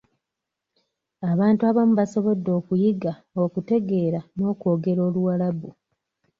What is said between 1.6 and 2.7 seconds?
abamu basobodde